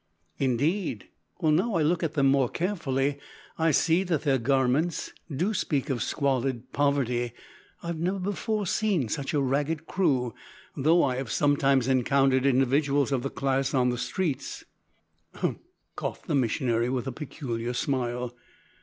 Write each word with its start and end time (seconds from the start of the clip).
"Indeed! 0.39 1.09
Well, 1.41 1.51
now 1.51 1.75
I 1.75 1.83
look 1.83 2.01
at 2.01 2.15
them 2.15 2.25
more 2.25 2.49
carefully, 2.49 3.19
I 3.59 3.69
see 3.69 4.01
that 4.05 4.23
their 4.23 4.39
garments 4.39 5.13
do 5.31 5.53
speak 5.53 5.91
of 5.91 6.01
squalid 6.01 6.71
poverty. 6.73 7.33
I 7.83 7.87
have 7.89 7.99
never 7.99 8.17
before 8.17 8.65
seen 8.65 9.09
such 9.09 9.35
a 9.35 9.39
ragged 9.39 9.85
crew, 9.85 10.33
though 10.75 11.03
I 11.03 11.17
have 11.17 11.31
sometimes 11.31 11.87
encountered 11.87 12.47
individuals 12.47 13.11
of 13.11 13.21
the 13.21 13.29
class 13.29 13.75
on 13.75 13.89
the 13.89 13.97
streets." 13.99 14.63
"Hm!" 15.35 15.59
coughed 15.95 16.25
the 16.25 16.33
missionary 16.33 16.89
with 16.89 17.05
a 17.05 17.11
peculiar 17.11 17.73
smile. 17.73 18.33